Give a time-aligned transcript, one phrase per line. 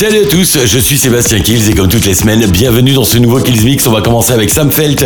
[0.00, 3.18] Salut à tous, je suis Sébastien Kills et comme toutes les semaines, bienvenue dans ce
[3.18, 3.84] nouveau Kills Mix.
[3.88, 5.04] On va commencer avec Sam Felt,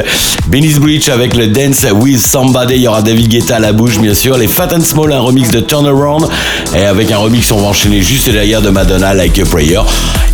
[0.48, 2.74] Benny's Breach avec le Dance with Somebody.
[2.74, 4.36] Il y aura David Guetta à la bouche, bien sûr.
[4.36, 6.28] Les Fat and Small, un remix de Turnaround.
[6.76, 9.80] Et avec un remix, on va enchaîner juste derrière de Madonna, Like a Prayer.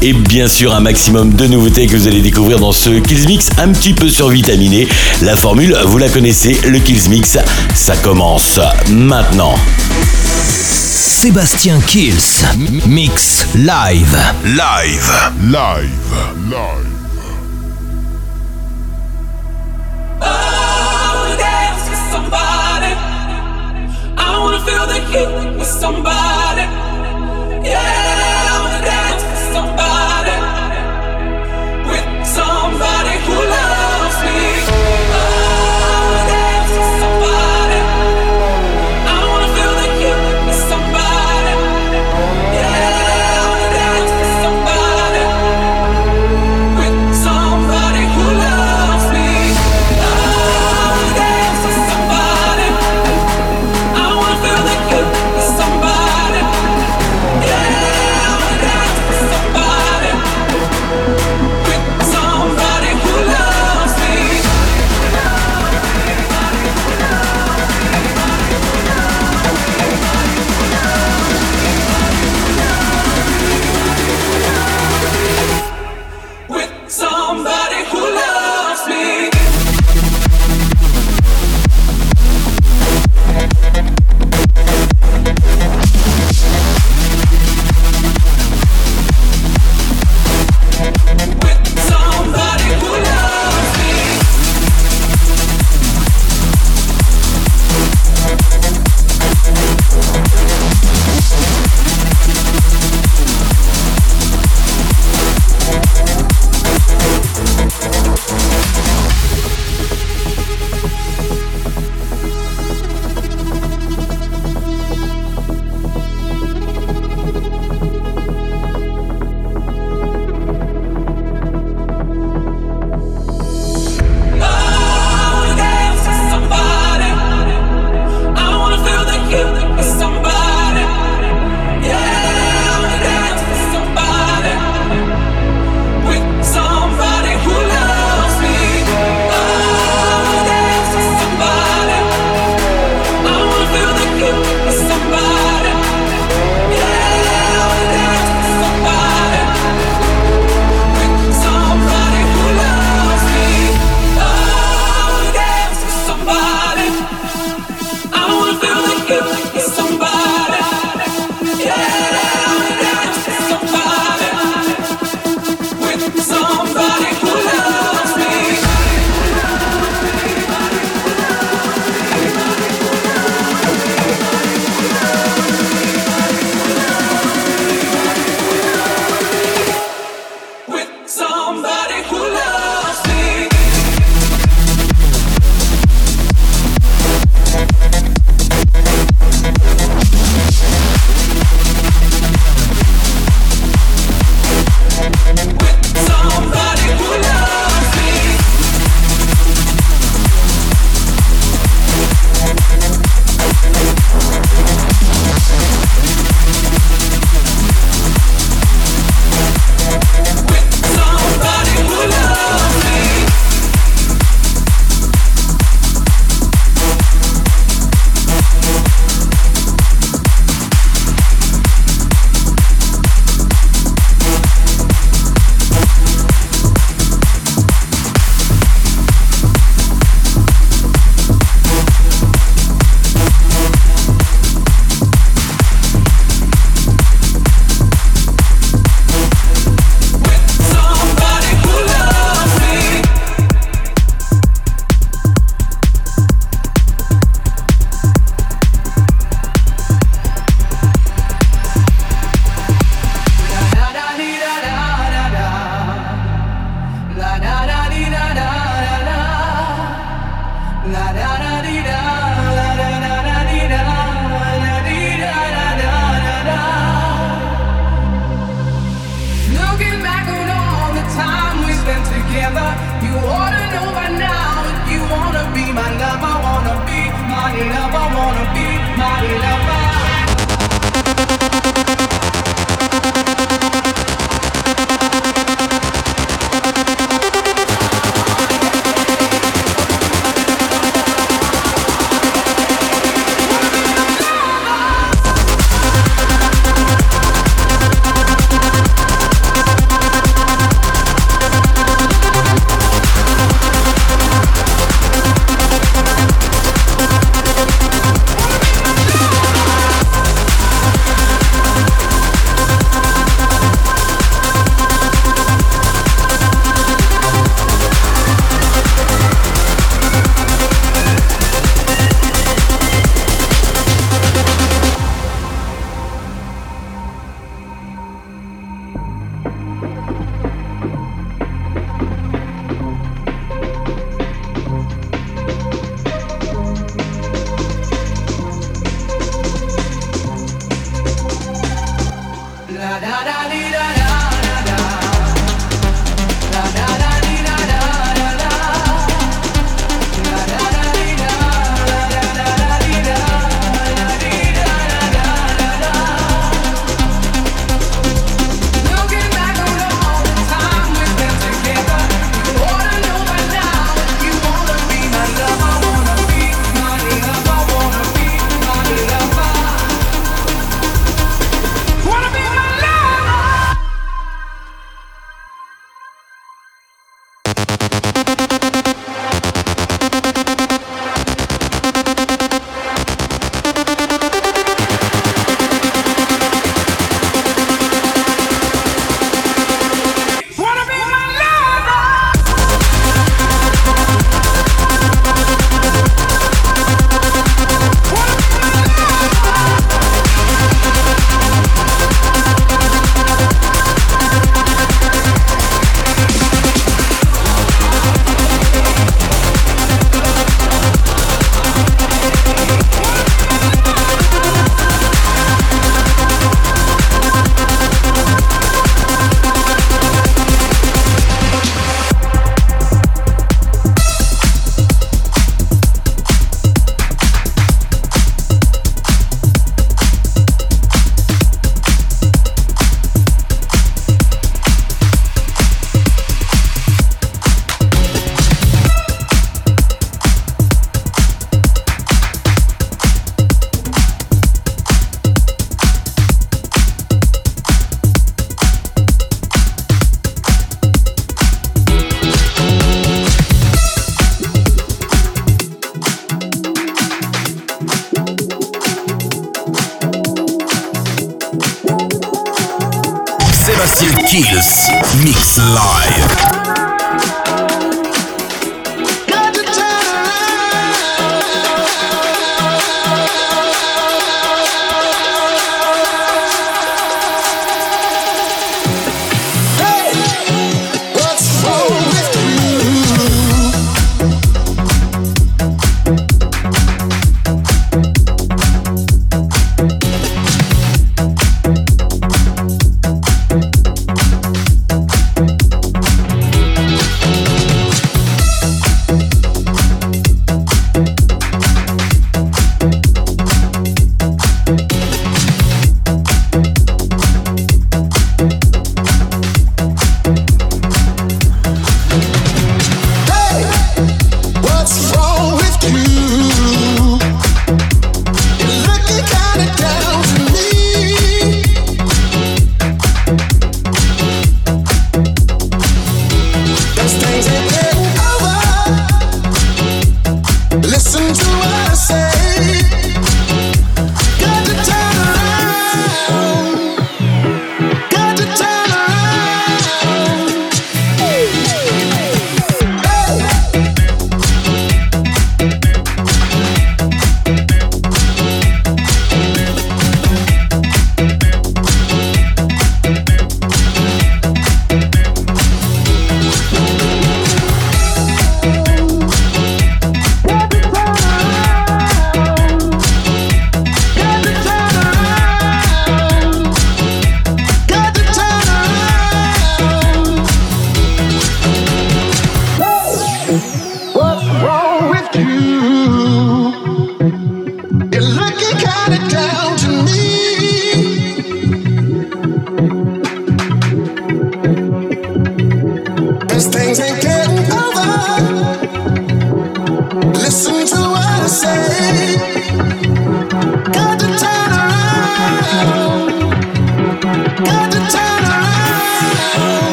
[0.00, 3.50] Et bien sûr, un maximum de nouveautés que vous allez découvrir dans ce Kills Mix
[3.58, 4.88] un petit peu survitaminé.
[5.20, 7.36] La formule, vous la connaissez, le Kills Mix,
[7.74, 9.54] ça commence maintenant.
[11.06, 12.44] Sébastien Kills.
[12.88, 14.18] Mix live.
[14.44, 15.08] Live.
[15.52, 15.92] Live.
[16.50, 16.86] Live.
[21.38, 22.92] dance with somebody.
[24.18, 26.66] I wanna feel the heat with somebody.
[27.62, 28.15] Yeah,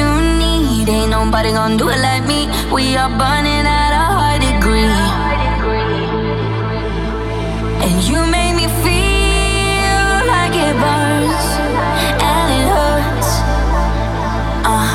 [0.00, 0.10] you
[0.42, 0.88] need.
[0.88, 2.40] Ain't nobody gonna do it like me.
[2.76, 4.98] We are burning at a high degree.
[7.84, 11.46] And you make me feel like it burns
[12.32, 13.30] and it hurts.
[14.72, 14.90] Uh,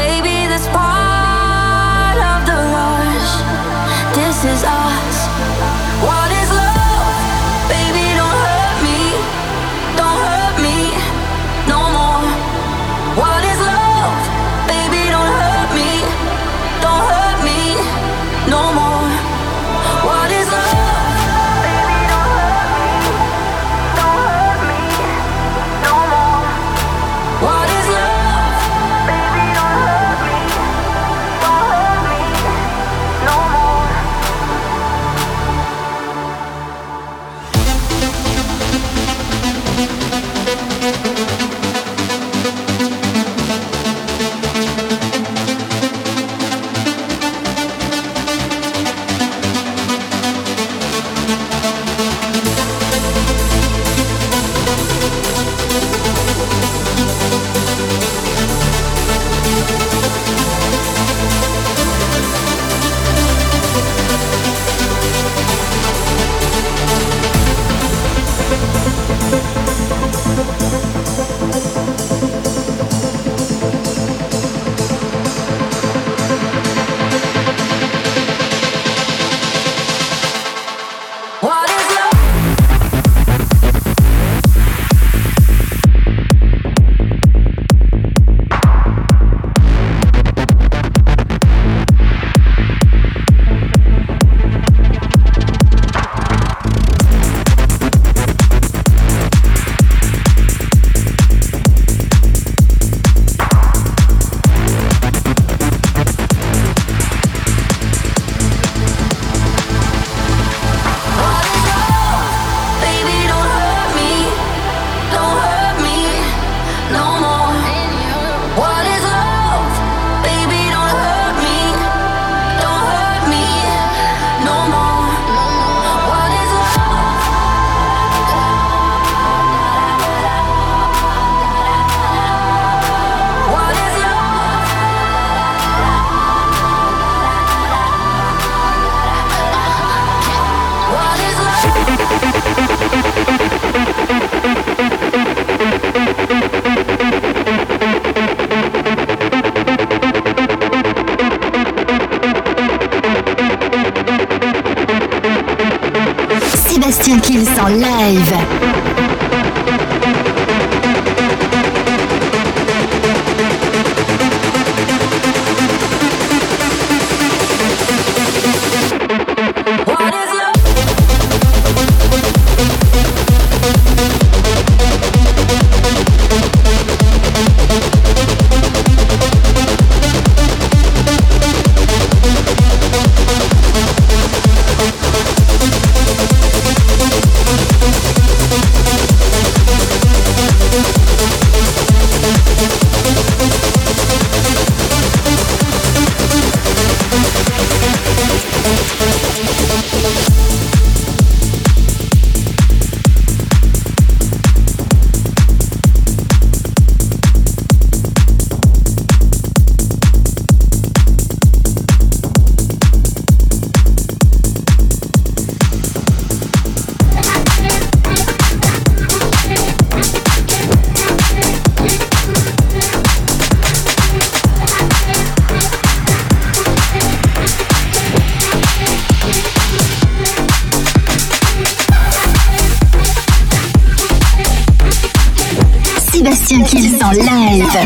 [0.00, 3.32] baby, this part of the rush.
[4.16, 4.83] This is us.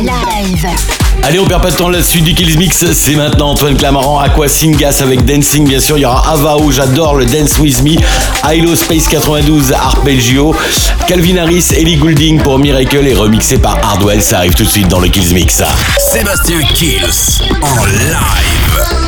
[0.03, 0.67] Live.
[1.23, 2.85] Allez, on perd pas de temps là-dessus du Kills Mix.
[2.93, 5.99] C'est maintenant Antoine Clamaran, Aqua Singas avec Dancing, bien sûr.
[5.99, 7.97] Il y aura Avao, j'adore le Dance With Me.
[8.51, 10.55] Hilo Space 92, Arpeggio.
[11.07, 14.23] Calvin Harris, Ellie Goulding pour Miracle et remixé par Hardwell.
[14.23, 15.63] Ça arrive tout de suite dans le Kills Mix.
[15.99, 19.08] Sébastien Kills en live.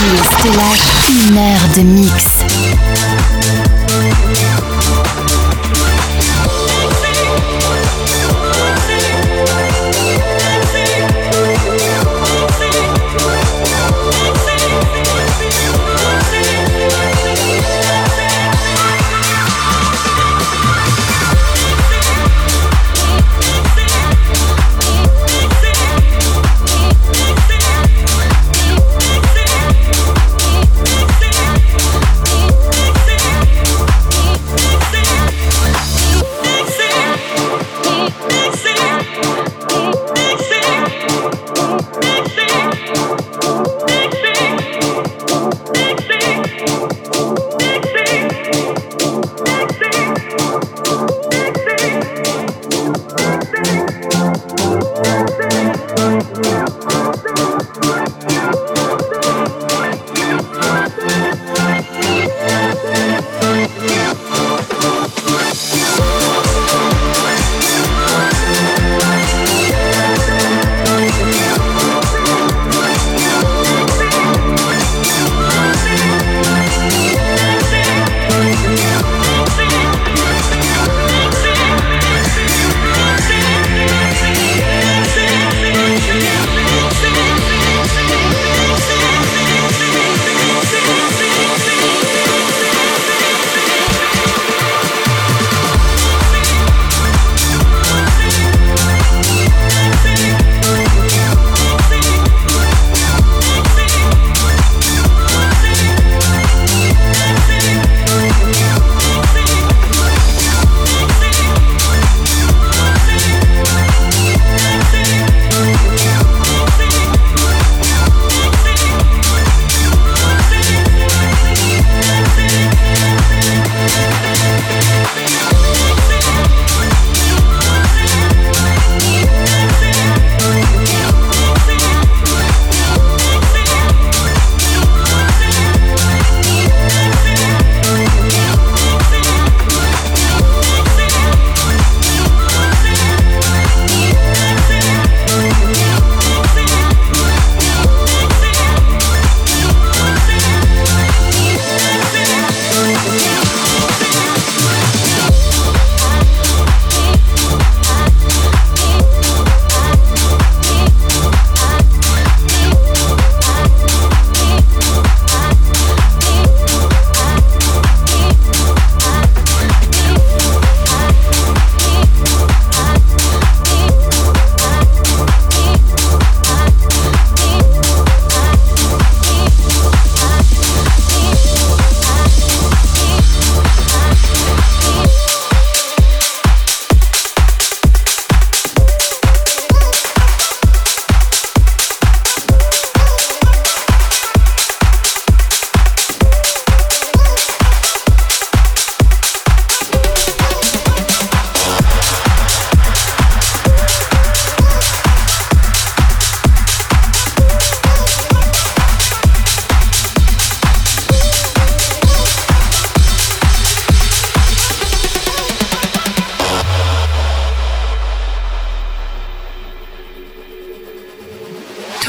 [0.00, 0.70] Stella,
[1.10, 2.39] une heure de mix.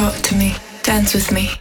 [0.01, 1.60] Talk to me, dance with me.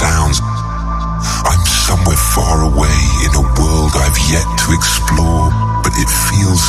[0.00, 0.40] Sounds.
[1.44, 2.96] I'm somewhere far away
[3.26, 5.52] in a world I've yet to explore,
[5.84, 6.64] but it feels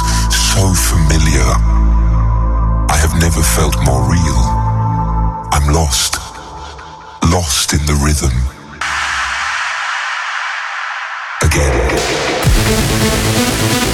[0.52, 1.48] so familiar.
[2.92, 4.42] I have never felt more real.
[5.56, 6.20] I'm lost,
[7.32, 8.36] lost in the rhythm.
[13.72, 13.91] Lost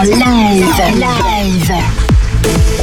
[0.00, 0.66] en live.
[0.94, 1.72] Live.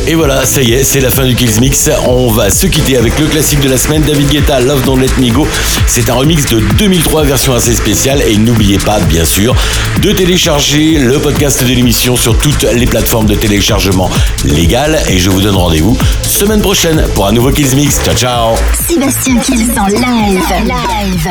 [0.05, 1.89] Et voilà, ça y est, c'est la fin du Kills Mix.
[2.05, 5.09] On va se quitter avec le classique de la semaine, David Guetta, Love Don't Let
[5.17, 5.47] Me Go.
[5.87, 8.21] C'est un remix de 2003, version assez spéciale.
[8.21, 9.55] Et n'oubliez pas, bien sûr,
[10.01, 14.11] de télécharger le podcast de l'émission sur toutes les plateformes de téléchargement
[14.45, 15.01] légales.
[15.07, 17.99] Et je vous donne rendez-vous semaine prochaine pour un nouveau Kills Mix.
[18.03, 18.55] Ciao, ciao
[18.87, 20.43] Sébastien Kills en live.
[20.65, 21.29] Live.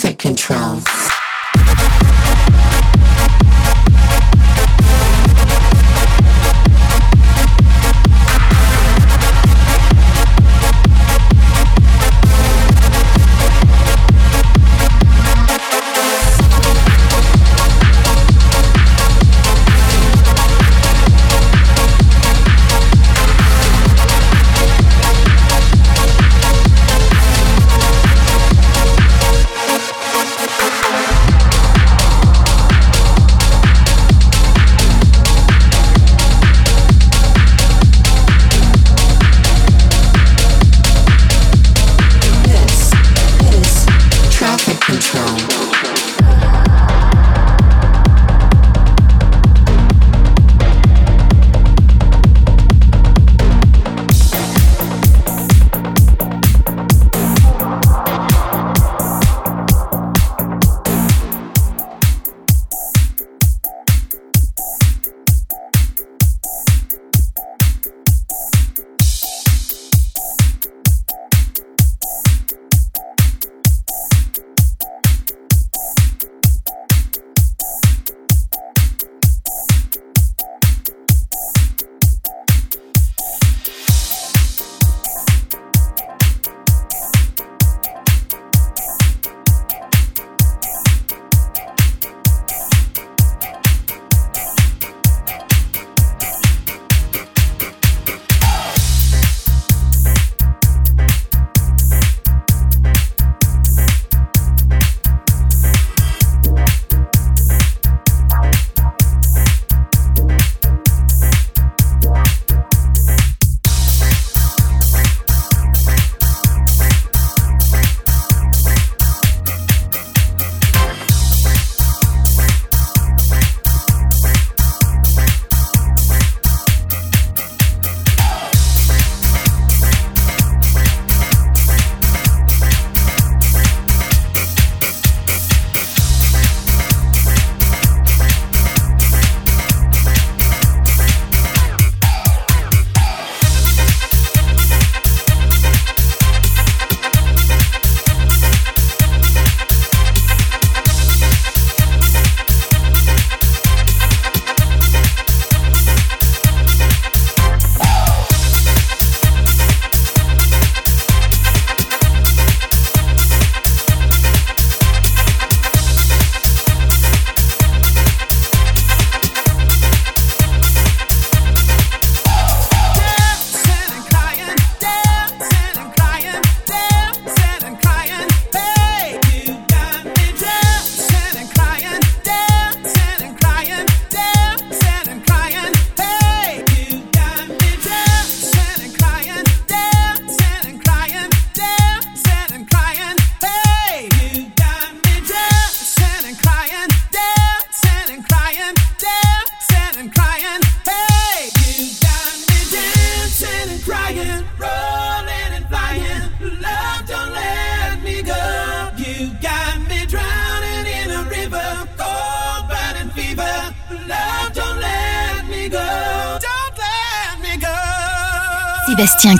[0.00, 1.07] Traffic control.